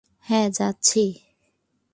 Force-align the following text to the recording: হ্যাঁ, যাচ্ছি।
হ্যাঁ, 0.27 0.47
যাচ্ছি। 0.49 1.03